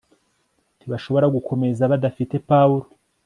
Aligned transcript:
ntibashobora 0.77 1.25
gukomeza 1.35 1.89
badafite 1.91 2.35
pawulo 2.49 2.87